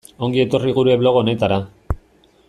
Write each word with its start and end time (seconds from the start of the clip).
Ongi 0.27 0.41
etorri 0.43 0.71
gure 0.77 0.95
blog 1.03 1.19
honetara. 1.21 1.59